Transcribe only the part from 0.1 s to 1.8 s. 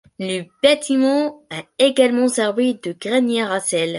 Le bâtiment a